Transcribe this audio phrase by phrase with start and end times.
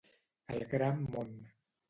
[0.55, 1.39] El gran món.